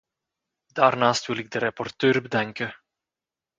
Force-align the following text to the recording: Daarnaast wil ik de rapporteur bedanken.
Daarnaast 0.65 1.25
wil 1.25 1.37
ik 1.37 1.51
de 1.51 1.59
rapporteur 1.59 2.21
bedanken. 2.21 2.75